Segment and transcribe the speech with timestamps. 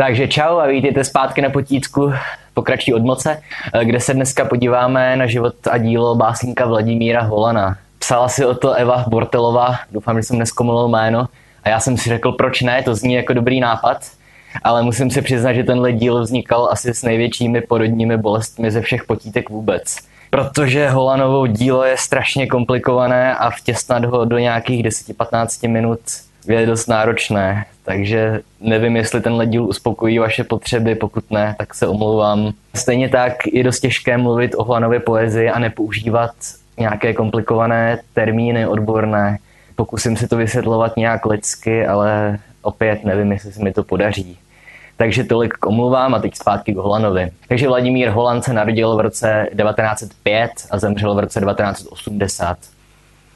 [0.00, 2.12] Takže čau a vítejte zpátky na potícku
[2.54, 3.42] pokračují odmoce,
[3.74, 7.76] eh, kde se dneska podíváme na život a dílo básníka Vladimíra Holana.
[7.98, 11.26] Psala si o to Eva Bortelová, doufám, že jsem neskomolil jméno,
[11.64, 13.98] a já jsem si řekl, proč ne, to zní jako dobrý nápad,
[14.62, 19.04] ale musím si přiznat, že tenhle díl vznikal asi s největšími porodními bolestmi ze všech
[19.04, 19.96] potítek vůbec.
[20.30, 26.00] Protože Holanovo dílo je strašně komplikované a vtěsnat ho do nějakých 10-15 minut
[26.48, 31.86] je dost náročné, takže nevím, jestli tenhle díl uspokojí vaše potřeby, pokud ne, tak se
[31.86, 32.52] omlouvám.
[32.74, 36.30] Stejně tak je dost těžké mluvit o Hlanově poezii a nepoužívat
[36.78, 39.38] nějaké komplikované termíny odborné.
[39.76, 44.38] Pokusím si to vysvětlovat nějak lidsky, ale opět nevím, jestli se mi to podaří.
[44.96, 47.30] Takže tolik k omluvám a teď zpátky k Holanovi.
[47.48, 52.58] Takže Vladimír Holan se narodil v roce 1905 a zemřel v roce 1980.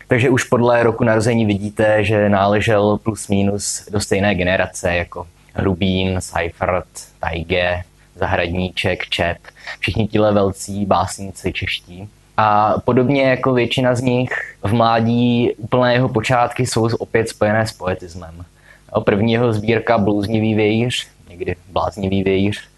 [0.08, 6.20] Takže už podle roku narození vidíte, že náležel plus minus do stejné generace jako Rubín,
[6.20, 6.86] Seifert,
[7.20, 7.82] Tajge,
[8.14, 9.38] Zahradníček, Čep,
[9.78, 12.08] všichni tihle velcí básníci čeští.
[12.36, 17.72] A podobně jako většina z nich v mládí úplné jeho počátky jsou opět spojené s
[17.72, 18.44] poetismem.
[19.04, 22.68] První jeho sbírka Bluznivý vějíř, někdy Bláznivý vějíř,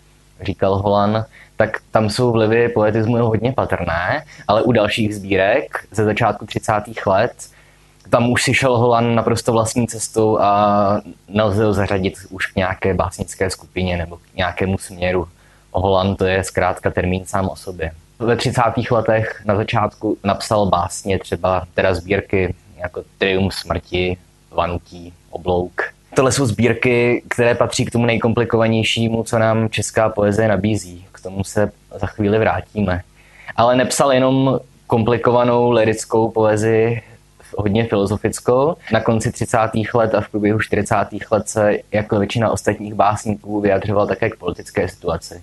[0.42, 1.24] říkal Holan,
[1.56, 6.72] tak tam jsou vlivy poetismu hodně patrné, ale u dalších sbírek ze začátku 30.
[7.06, 7.32] let
[8.10, 12.94] tam už si šel Holan naprosto vlastní cestou a nelze ho zařadit už k nějaké
[12.94, 15.28] básnické skupině nebo k nějakému směru.
[15.72, 17.90] Holan to je zkrátka termín sám o sobě.
[18.18, 18.62] Ve 30.
[18.90, 24.16] letech na začátku napsal básně třeba teda sbírky jako Trium smrti,
[24.50, 25.82] Vanutí, Oblouk.
[26.16, 31.72] Tohle jsou sbírky, které patří k tomu nejkomplikovanějšímu, co nám česká poezie nabízí tomu se
[32.00, 33.02] za chvíli vrátíme.
[33.56, 37.02] Ale nepsal jenom komplikovanou lirickou poezii,
[37.56, 38.76] hodně filozofickou.
[38.92, 39.58] Na konci 30.
[39.94, 40.94] let a v průběhu 40.
[41.30, 45.42] let se jako většina ostatních básníků vyjadřoval také k politické situaci.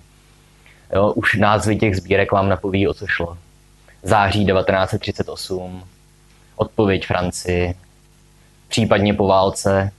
[0.94, 3.38] Jo, už názvy těch sbírek vám napoví, o co šlo.
[4.02, 5.84] Září 1938,
[6.56, 7.74] odpověď Francii,
[8.68, 9.90] případně po válce,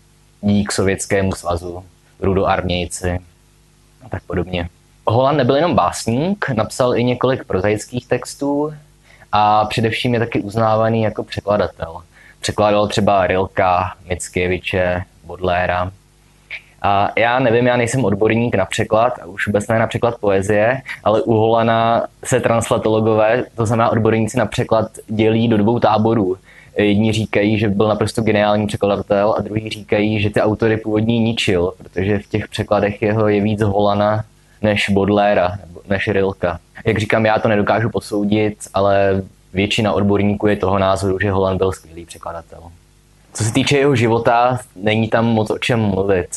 [0.45, 1.83] dík Sovětskému svazu,
[2.19, 3.19] rudoarmějci
[4.05, 4.69] a tak podobně.
[5.07, 8.73] Holand nebyl jenom básník, napsal i několik prozaických textů
[9.31, 12.01] a především je taky uznávaný jako překladatel.
[12.39, 15.91] Překládal třeba Rilka, Mickiewicze, Bodléra.
[16.81, 20.81] A já nevím, já nejsem odborník na překlad, a už vůbec ne na překlad poezie,
[21.03, 26.37] ale u Holana se translatologové, to znamená odborníci na překlad, dělí do dvou táborů.
[26.77, 31.73] Jedni říkají, že byl naprosto geniální překladatel a druhý říkají, že ty autory původní ničil,
[31.77, 34.23] protože v těch překladech jeho je víc Holana
[34.61, 35.57] než Bodléra,
[35.89, 36.59] než Rilka.
[36.85, 41.71] Jak říkám, já to nedokážu posoudit, ale většina odborníků je toho názoru, že Holand byl
[41.71, 42.59] skvělý překladatel.
[43.33, 46.27] Co se týče jeho života, není tam moc o čem mluvit.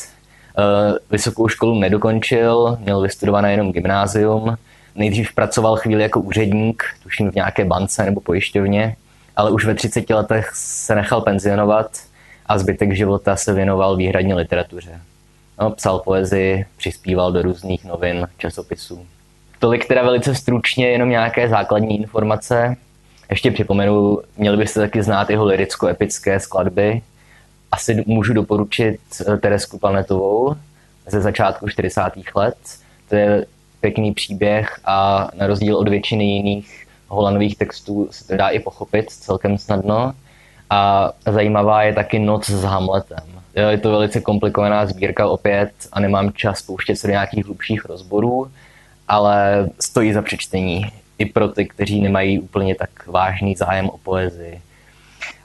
[0.57, 4.57] Eh, vysokou školu nedokončil, měl vystudované jenom gymnázium.
[4.95, 8.95] Nejdřív pracoval chvíli jako úředník, tuším v nějaké bance nebo pojišťovně,
[9.39, 11.91] ale už ve 30 letech se nechal penzionovat
[12.45, 15.01] a zbytek života se věnoval výhradně literatuře.
[15.61, 19.05] No, psal poezii, přispíval do různých novin, časopisů.
[19.59, 22.75] Tolik teda velice stručně, jenom nějaké základní informace.
[23.29, 27.01] Ještě připomenu, měli byste taky znát jeho liricko-epické skladby.
[27.71, 30.55] Asi můžu doporučit eh, Teresku Planetovou
[31.07, 32.01] ze začátku 40.
[32.35, 32.57] let.
[33.09, 33.45] To je
[33.81, 39.09] pěkný příběh a na rozdíl od většiny jiných holanových textů se to dá i pochopit
[39.09, 40.13] celkem snadno.
[40.69, 43.39] A zajímavá je taky Noc s Hamletem
[43.69, 48.51] je to velice komplikovaná sbírka opět a nemám čas pouštět se do nějakých hlubších rozborů,
[49.07, 54.61] ale stojí za přečtení i pro ty, kteří nemají úplně tak vážný zájem o poezii.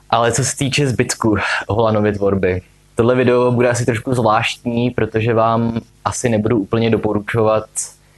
[0.09, 1.37] Ale co se týče zbytku
[1.69, 2.61] Holanovy tvorby,
[2.95, 7.65] tohle video bude asi trošku zvláštní, protože vám asi nebudu úplně doporučovat,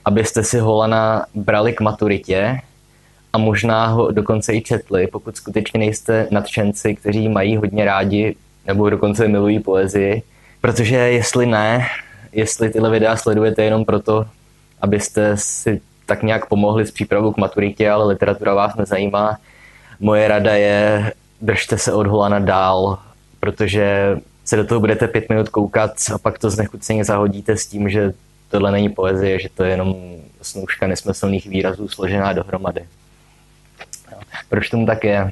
[0.05, 2.59] abyste si Holana brali k maturitě
[3.37, 8.35] a možná ho dokonce i četli, pokud skutečně nejste nadšenci, kteří mají hodně rádi
[8.65, 10.21] nebo dokonce milují poezii,
[10.61, 11.87] protože jestli ne,
[12.31, 14.25] jestli tyhle videa sledujete jenom proto,
[14.81, 19.37] abyste si tak nějak pomohli s přípravou k maturitě, ale literatura vás nezajímá,
[19.99, 22.97] moje rada je, držte se od Holana dál,
[23.39, 27.89] protože se do toho budete pět minut koukat a pak to znechuceně zahodíte s tím,
[27.89, 28.13] že
[28.49, 29.95] tohle není poezie, že to je jenom
[30.41, 32.81] snůžka nesmyslných výrazů složená dohromady.
[34.49, 35.31] Proč tomu tak je?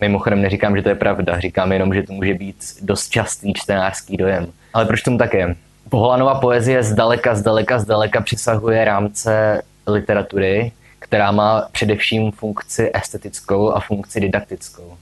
[0.00, 4.16] Mimochodem neříkám, že to je pravda, říkám jenom, že to může být dost častý čtenářský
[4.16, 4.46] dojem.
[4.74, 5.56] Ale proč tomu tak je?
[5.88, 14.20] Poholanova poezie zdaleka, zdaleka, zdaleka přesahuje rámce literatury, která má především funkci estetickou a funkci
[14.20, 14.96] didaktickou.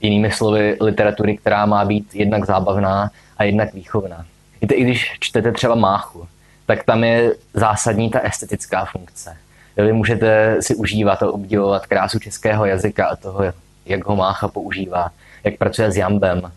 [0.00, 4.26] Jinými slovy, literatury, která má být jednak zábavná a jednak výchovná.
[4.60, 6.28] Víte, i když čtete třeba Máchu,
[6.66, 9.36] tak tam je zásadní ta estetická funkce.
[9.76, 13.44] Vy můžete si užívat a obdivovat krásu českého jazyka a toho,
[13.86, 15.10] jak ho Mácha používá,
[15.44, 16.52] jak pracuje s jambem,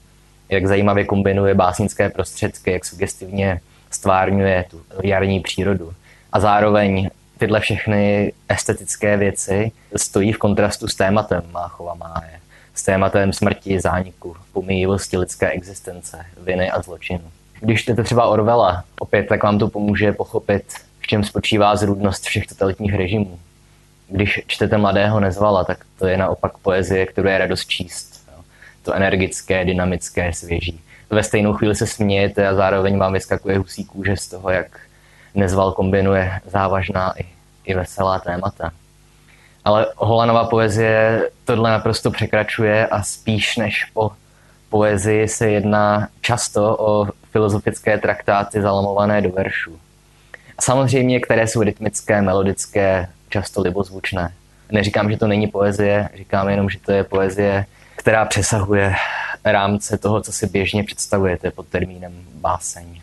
[0.49, 3.59] jak zajímavě kombinuje básnické prostředky, jak sugestivně
[3.91, 5.93] stvárňuje tu jarní přírodu.
[6.31, 12.39] A zároveň tyhle všechny estetické věci stojí v kontrastu s tématem Máchova máje.
[12.73, 17.23] S tématem smrti, zániku, pomíjivosti lidské existence, viny a zločinu.
[17.59, 20.63] Když čtete třeba Orwella, opět tak vám to pomůže pochopit,
[21.03, 23.39] v čem spočívá zrůdnost všech totalitních režimů.
[24.07, 28.29] Když čtete Mladého nezvala, tak to je naopak poezie, kterou je radost číst.
[28.83, 30.79] To energické, dynamické, svěží.
[31.09, 34.79] Ve stejnou chvíli se smějete a zároveň vám vyskakuje husí kůže z toho, jak
[35.35, 37.25] Nezval kombinuje závažná i,
[37.65, 38.71] i veselá témata.
[39.65, 44.11] Ale Holanova poezie tohle naprosto překračuje a spíš než po
[44.69, 49.79] poezii se jedná často o filozofické traktáty zalamované do veršů.
[50.61, 54.33] Samozřejmě, které jsou rytmické, melodické, často libozvučné.
[54.71, 57.65] Neříkám, že to není poezie, říkám jenom, že to je poezie,
[57.95, 58.93] která přesahuje
[59.45, 63.01] rámce toho, co si běžně představujete pod termínem báseň.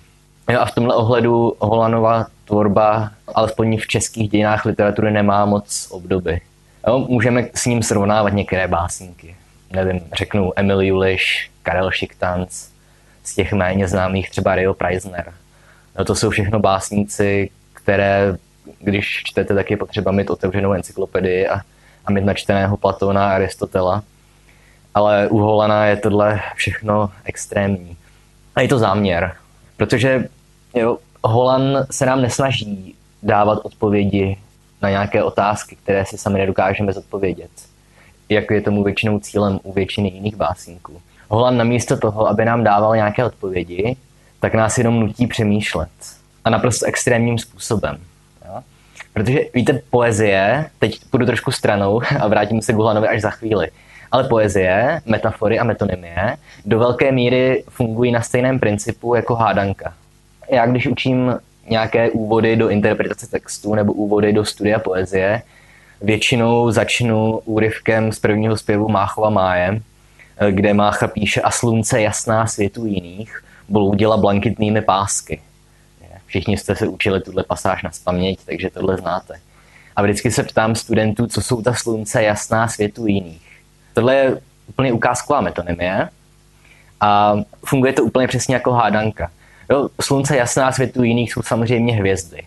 [0.59, 6.41] A v tomhle ohledu Holanova tvorba, alespoň v českých dějinách literatury, nemá moc obdoby.
[6.87, 9.37] Jo, můžeme s ním srovnávat některé básníky.
[9.73, 12.67] Nevím, řeknu Emil Juliš, Karel Šiktanc,
[13.25, 15.33] z těch méně známých třeba Rio Preisner.
[15.99, 18.37] No, to jsou všechno básníci, které,
[18.81, 21.61] když čtete, tak je potřeba mít otevřenou encyklopedii a,
[22.05, 24.03] a mít načteného Platona a Aristotela.
[24.95, 27.97] Ale u Holana je tohle všechno extrémní.
[28.55, 29.33] A je to záměr,
[29.77, 30.25] protože
[30.75, 34.37] jo, Holan se nám nesnaží dávat odpovědi
[34.83, 37.51] na nějaké otázky, které si sami nedokážeme zodpovědět,
[38.29, 41.01] jak je tomu většinou cílem u většiny jiných básníků.
[41.29, 43.97] Holan namísto toho, aby nám dával nějaké odpovědi,
[44.41, 45.91] tak nás jenom nutí přemýšlet.
[46.45, 47.99] A naprosto extrémním způsobem.
[48.47, 48.63] Jo?
[49.13, 53.71] Protože víte, poezie, teď půjdu trošku stranou a vrátím se k Holanovi až za chvíli,
[54.13, 59.95] ale poezie, metafory a metonymie do velké míry fungují na stejném principu jako hádanka.
[60.51, 61.37] Já když učím
[61.69, 65.43] nějaké úvody do interpretace textu nebo úvody do studia poezie,
[66.03, 69.81] většinou začnu úryvkem z prvního zpěvu Máchova máje,
[70.51, 75.41] kde Mácha píše a slunce jasná světu jiných bloudila blankitnými pásky.
[76.27, 79.41] Všichni jste se učili tuhle pasáž na spaměť, takže tohle znáte.
[79.97, 83.43] A vždycky se ptám studentů, co jsou ta slunce jasná světu jiných.
[83.95, 86.09] Tohle je úplně ukázková metonymie
[87.01, 87.35] a
[87.67, 89.31] funguje to úplně přesně jako hádanka.
[89.71, 92.43] Jo, slunce jasná světu jiných jsou samozřejmě hvězdy.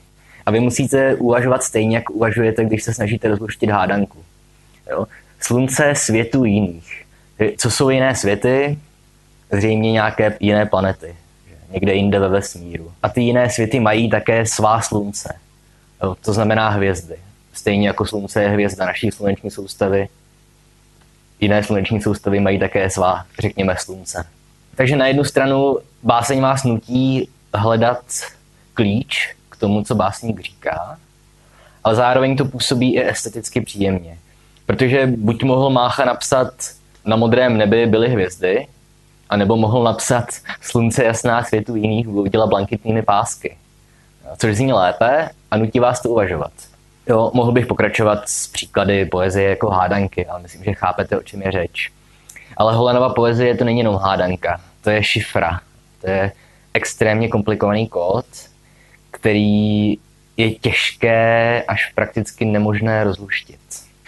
[0.45, 4.23] A vy musíte uvažovat stejně, jak uvažujete, když se snažíte rozluštit hádanku.
[4.89, 5.07] Jo?
[5.39, 7.05] Slunce světu jiných.
[7.57, 8.79] Co jsou jiné světy?
[9.53, 11.15] Zřejmě nějaké jiné planety.
[11.71, 12.91] Někde jinde ve vesmíru.
[13.03, 15.35] A ty jiné světy mají také svá slunce.
[16.21, 17.15] To znamená hvězdy.
[17.53, 20.07] Stejně jako slunce je hvězda naší sluneční soustavy,
[21.39, 24.25] jiné sluneční soustavy mají také svá, řekněme, slunce.
[24.75, 28.03] Takže na jednu stranu báseň vás nutí hledat
[28.73, 30.97] klíč k tomu, co básník říká,
[31.83, 34.17] ale zároveň to působí i esteticky příjemně.
[34.65, 36.53] Protože buď mohl Mácha napsat
[37.05, 38.67] na modrém nebi byly hvězdy,
[39.29, 40.25] anebo mohl napsat
[40.61, 43.57] slunce jasná světu jiných bloudila blankitnými pásky.
[44.37, 46.51] Což zní lépe a nutí vás to uvažovat.
[47.07, 51.41] Jo, mohl bych pokračovat s příklady poezie jako hádanky, ale myslím, že chápete, o čem
[51.41, 51.91] je řeč.
[52.57, 55.59] Ale Holenova poezie to není jenom hádanka, to je šifra.
[56.01, 56.31] To je
[56.73, 58.25] extrémně komplikovaný kód,
[59.11, 59.97] který
[60.37, 63.59] je těžké až prakticky nemožné rozluštit.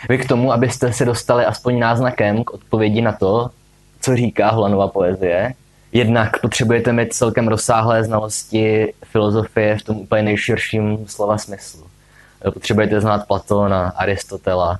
[0.09, 3.49] Vy k tomu, abyste se dostali aspoň náznakem k odpovědi na to,
[4.05, 5.53] co říká Holanova poezie,
[5.91, 11.83] jednak potřebujete mít celkem rozsáhlé znalosti filozofie v tom úplně nejširším slova smyslu.
[12.53, 14.79] Potřebujete znát Platona, Aristotela,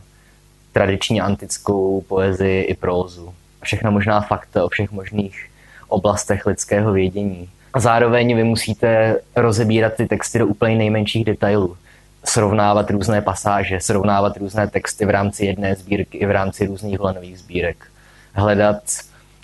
[0.74, 3.34] tradiční antickou poezii i prózu.
[3.64, 5.50] Všechno možná fakta o všech možných
[5.88, 7.50] oblastech lidského vědění.
[7.74, 11.78] A zároveň vy musíte rozebírat ty texty do úplně nejmenších detailů.
[12.26, 17.40] Srovnávat různé pasáže, srovnávat různé texty v rámci jedné sbírky i v rámci různých hlenových
[17.40, 17.86] sbírek.
[18.34, 18.84] Hledat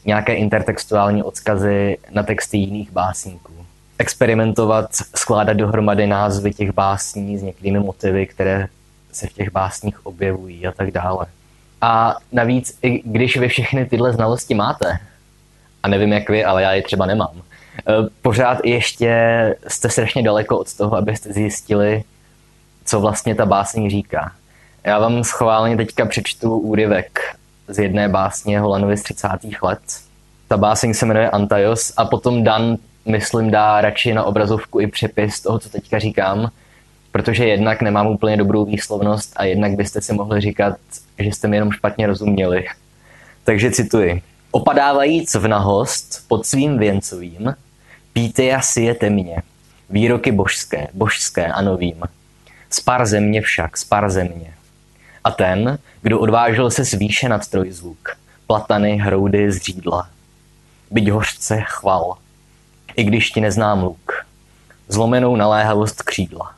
[0.06, 3.54] nějaké intertextuální odkazy na texty jiných básníků.
[3.98, 8.68] Experimentovat, skládat dohromady názvy těch básní s některými motivy, které
[9.12, 11.26] se v těch básních objevují a tak dále.
[11.82, 15.00] A navíc, i když vy všechny tyhle znalosti máte,
[15.84, 19.12] a nevím jak vy, ale já je třeba nemám, eh, pořád ještě
[19.68, 22.04] jste strašně daleko od toho, abyste zjistili,
[22.86, 24.32] co vlastně ta básně říká.
[24.84, 27.20] Já vám schválně teďka přečtu úryvek
[27.72, 29.28] z jedné básně Holanovy z 30.
[29.62, 29.80] let.
[30.48, 35.42] Ta báseň se jmenuje Antaios a potom Dan myslím, dá radši na obrazovku i přepis
[35.42, 36.52] toho, co teďka říkám,
[37.12, 40.78] protože jednak nemám úplně dobrou výslovnost a jednak byste si mohli říkat,
[41.20, 42.66] že jste mi jenom špatně rozuměli.
[43.44, 44.22] Takže cituji.
[44.52, 47.56] Opadávajíc v nahost pod svým věncovým,
[48.14, 49.38] píte a sijete mě.
[49.90, 52.02] Výroky božské, božské a novým.
[52.70, 54.54] Spár země však, spár země.
[55.24, 58.10] A ten, kdo odvážil se zvýše nad trojzvuk,
[58.48, 60.10] platany, hroudy, zřídla.
[60.92, 62.18] Byť hořce chval,
[62.96, 64.26] i když ti neznám luk,
[64.88, 66.54] zlomenou naléhavost křídla.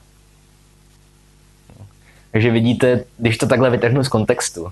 [2.32, 4.72] Takže vidíte, když to takhle vytrhnu z kontextu,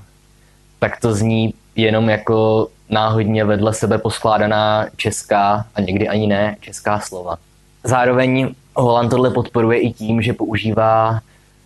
[0.80, 7.00] tak to zní jenom jako náhodně vedle sebe poskládaná česká a někdy ani ne česká
[7.00, 7.38] slova.
[7.84, 11.20] Zároveň Holand tohle podporuje i tím, že používá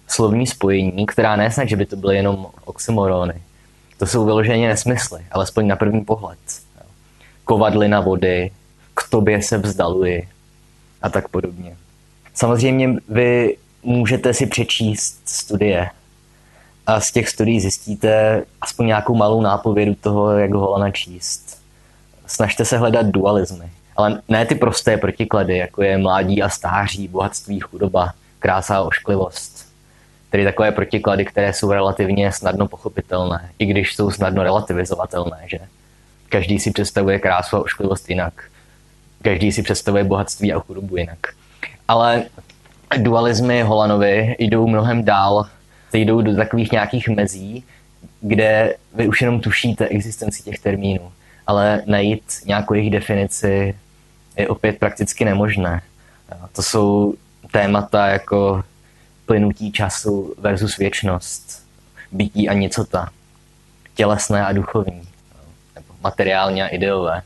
[0.08, 3.42] slovní spojení, která ne snad, že by to byly jenom oxymorony.
[3.98, 6.40] To jsou vyloženě nesmysly, alespoň na první pohled.
[7.44, 8.52] Kovadlina vody,
[8.94, 10.28] k tobě se vzdaluji
[11.02, 11.78] a tak podobně.
[12.34, 15.90] Samozřejmě vy můžete si přečíst studie
[16.88, 21.62] a z těch studií zjistíte aspoň nějakou malou nápovědu toho, jak ho načíst.
[22.26, 27.60] Snažte se hledat dualismy, ale ne ty prosté protiklady, jako je mládí a stáří, bohatství,
[27.60, 29.65] chudoba, krása a ošklivost.
[30.36, 35.60] Tedy takové protiklady, které jsou relativně snadno pochopitelné, i když jsou snadno relativizovatelné, že?
[36.30, 38.34] Každý si představuje krásu a ošklivost jinak.
[39.22, 41.20] Každý si představuje bohatství a chudobu jinak.
[41.88, 42.24] Ale
[42.98, 45.48] dualismy Holanovi jdou mnohem dál,
[45.94, 47.64] jdou do takových nějakých mezí,
[48.22, 51.12] kde vy už jenom tušíte existenci těch termínů,
[51.48, 53.76] ale najít nějakou jejich definici
[54.38, 55.82] je opět prakticky nemožné.
[56.56, 57.14] To jsou
[57.52, 58.64] témata jako
[59.26, 61.66] plynutí času versus věčnost,
[62.12, 63.10] bytí a nicota,
[63.96, 65.02] tělesné a duchovní,
[65.76, 67.22] nebo materiální a ideové.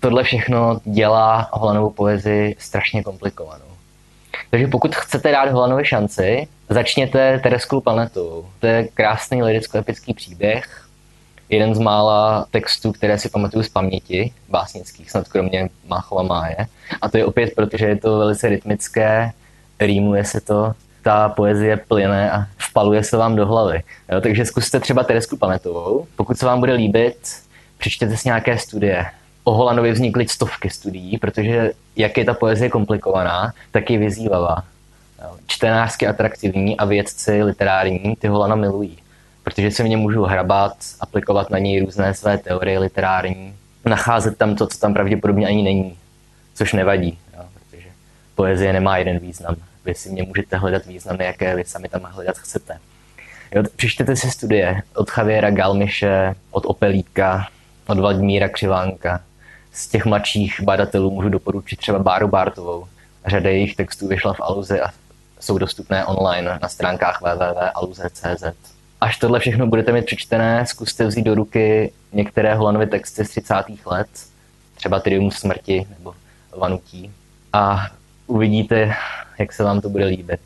[0.00, 3.72] Tohle všechno dělá Holanovou poezii strašně komplikovanou.
[4.50, 8.46] Takže pokud chcete dát Holanovi šanci, začněte Tereskou planetou.
[8.60, 10.88] To je krásný liricko-epický příběh,
[11.48, 16.56] jeden z mála textů, které si pamatuju z paměti, básnických, snad kromě Máchova máje.
[17.00, 19.32] A to je opět, protože je to velice rytmické,
[19.80, 20.72] rýmuje se to,
[21.02, 23.82] ta poezie plyne a vpaluje se vám do hlavy.
[24.12, 26.06] Jo, takže zkuste třeba Teresku Planetovou.
[26.16, 27.16] Pokud se vám bude líbit,
[27.78, 29.06] přečtěte si nějaké studie.
[29.44, 34.64] O Holanovi vznikly stovky studií, protože jak je ta poezie komplikovaná, tak je vyzývavá.
[35.46, 38.98] Čtenářsky atraktivní a vědci literární ty Holana milují,
[39.42, 43.54] protože se něm můžou hrabat, aplikovat na něj různé své teorie literární,
[43.84, 45.96] nacházet tam to, co tam pravděpodobně ani není,
[46.54, 47.86] což nevadí, jo, protože
[48.34, 49.56] poezie nemá jeden význam.
[49.84, 52.78] Vy si mě můžete hledat významy, jaké vy sami tam hledat chcete.
[53.54, 57.48] Jo, přečtěte si studie od Javiera Galmiše, od Opelíka,
[57.86, 59.20] od Vladimíra Křivánka,
[59.72, 62.86] z těch mladších badatelů můžu doporučit třeba Báru Bartovou.
[63.26, 64.90] Řada jejich textů vyšla v Aluze a
[65.40, 68.44] jsou dostupné online na stránkách www.aluze.cz.
[69.00, 73.54] Až tohle všechno budete mít přečtené, zkuste vzít do ruky některé Holanovy texty z 30.
[73.86, 74.08] let,
[74.74, 76.14] třeba Triumf smrti nebo
[76.56, 77.12] Vanutí
[77.52, 77.86] a
[78.26, 78.94] uvidíte,
[79.38, 80.40] jak se vám to bude líbit.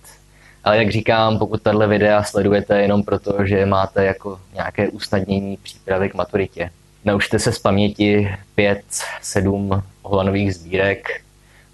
[0.65, 6.11] Ale jak říkám, pokud tahle videa sledujete jenom proto, že máte jako nějaké usnadnění přípravy
[6.11, 6.71] k maturitě,
[7.07, 8.85] Naučte se z paměti pět,
[9.23, 11.23] sedm holanových sbírek.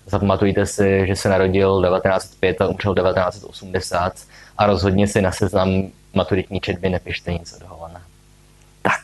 [0.07, 4.13] Zapamatujte si, že se narodil 1905 a umřel 1980
[4.59, 8.03] a rozhodně si na seznam maturitní četby nepište nic od Holana.
[8.83, 9.03] Tak,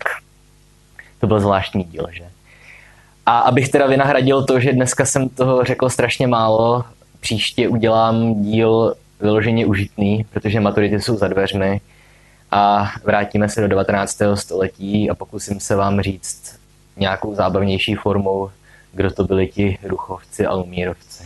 [1.21, 2.31] to byl zvláštní díl, že?
[3.29, 6.85] A abych teda vynahradil to, že dneska jsem toho řekl strašně málo,
[7.21, 11.81] příště udělám díl vyloženě užitný, protože maturity jsou za dveřmi
[12.51, 14.19] a vrátíme se do 19.
[14.35, 16.59] století a pokusím se vám říct
[16.97, 18.51] nějakou zábavnější formou,
[18.93, 21.25] kdo to byli ti ruchovci a umírovci.